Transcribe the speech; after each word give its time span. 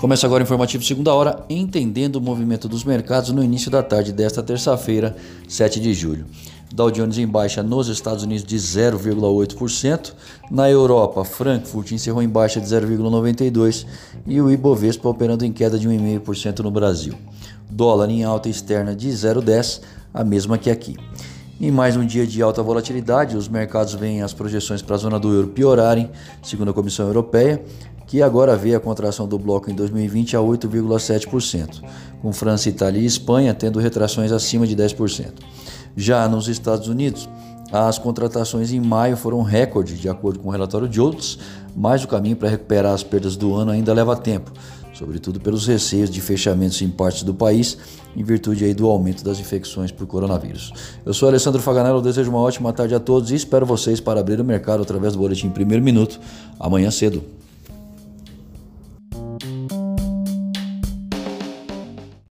Começa 0.00 0.26
agora 0.26 0.42
o 0.42 0.46
informativo 0.46 0.82
segunda 0.82 1.12
hora, 1.12 1.44
entendendo 1.50 2.16
o 2.16 2.22
movimento 2.22 2.66
dos 2.66 2.84
mercados 2.84 3.32
no 3.32 3.44
início 3.44 3.70
da 3.70 3.82
tarde 3.82 4.14
desta 4.14 4.42
terça-feira, 4.42 5.14
7 5.46 5.78
de 5.78 5.92
julho. 5.92 6.24
Dow 6.72 6.90
Jones 6.90 7.18
em 7.18 7.26
baixa 7.26 7.62
nos 7.62 7.86
Estados 7.86 8.24
Unidos 8.24 8.42
de 8.42 8.56
0,8%, 8.56 10.14
na 10.50 10.70
Europa, 10.70 11.22
Frankfurt 11.22 11.92
encerrou 11.92 12.22
em 12.22 12.28
baixa 12.30 12.58
de 12.58 12.66
0,92% 12.66 13.84
e 14.26 14.40
o 14.40 14.50
Ibovespa 14.50 15.06
operando 15.06 15.44
em 15.44 15.52
queda 15.52 15.78
de 15.78 15.86
1,5% 15.86 16.60
no 16.60 16.70
Brasil. 16.70 17.12
Dólar 17.68 18.08
em 18.08 18.24
alta 18.24 18.48
externa 18.48 18.96
de 18.96 19.10
0,10%, 19.10 19.82
a 20.14 20.24
mesma 20.24 20.56
que 20.56 20.70
aqui. 20.70 20.96
Em 21.62 21.70
mais 21.70 21.94
um 21.94 22.06
dia 22.06 22.26
de 22.26 22.40
alta 22.40 22.62
volatilidade, 22.62 23.36
os 23.36 23.46
mercados 23.46 23.92
veem 23.92 24.22
as 24.22 24.32
projeções 24.32 24.80
para 24.80 24.94
a 24.94 24.98
zona 24.98 25.20
do 25.20 25.30
euro 25.30 25.48
piorarem, 25.48 26.10
segundo 26.42 26.70
a 26.70 26.72
Comissão 26.72 27.06
Europeia, 27.06 27.62
que 28.10 28.20
agora 28.20 28.56
vê 28.56 28.74
a 28.74 28.80
contração 28.80 29.28
do 29.28 29.38
bloco 29.38 29.70
em 29.70 29.74
2020 29.74 30.36
a 30.36 30.40
8,7%, 30.40 31.80
com 32.20 32.32
França, 32.32 32.68
Itália 32.68 32.98
e 32.98 33.06
Espanha 33.06 33.54
tendo 33.54 33.78
retrações 33.78 34.32
acima 34.32 34.66
de 34.66 34.74
10%. 34.74 35.28
Já 35.96 36.28
nos 36.28 36.48
Estados 36.48 36.88
Unidos, 36.88 37.28
as 37.70 38.00
contratações 38.00 38.72
em 38.72 38.80
maio 38.80 39.16
foram 39.16 39.42
recorde, 39.42 39.94
de 39.94 40.08
acordo 40.08 40.40
com 40.40 40.48
o 40.48 40.50
relatório 40.50 40.88
de 40.88 41.00
outros, 41.00 41.38
mas 41.76 42.02
o 42.02 42.08
caminho 42.08 42.34
para 42.34 42.48
recuperar 42.48 42.94
as 42.94 43.04
perdas 43.04 43.36
do 43.36 43.54
ano 43.54 43.70
ainda 43.70 43.92
leva 43.92 44.16
tempo, 44.16 44.50
sobretudo 44.92 45.38
pelos 45.38 45.68
receios 45.68 46.10
de 46.10 46.20
fechamentos 46.20 46.82
em 46.82 46.88
partes 46.88 47.22
do 47.22 47.32
país, 47.32 47.78
em 48.16 48.24
virtude 48.24 48.64
aí 48.64 48.74
do 48.74 48.88
aumento 48.88 49.22
das 49.22 49.38
infecções 49.38 49.92
por 49.92 50.04
coronavírus. 50.08 50.72
Eu 51.06 51.14
sou 51.14 51.28
Alessandro 51.28 51.62
Faganello, 51.62 52.02
desejo 52.02 52.28
uma 52.28 52.40
ótima 52.40 52.72
tarde 52.72 52.92
a 52.92 52.98
todos 52.98 53.30
e 53.30 53.36
espero 53.36 53.64
vocês 53.64 54.00
para 54.00 54.18
abrir 54.18 54.40
o 54.40 54.44
mercado 54.44 54.82
através 54.82 55.12
do 55.12 55.20
boletim 55.20 55.48
Primeiro 55.48 55.84
Minuto 55.84 56.18
amanhã 56.58 56.90
cedo. 56.90 57.22
Thank 59.40 59.69
you. 59.69 59.69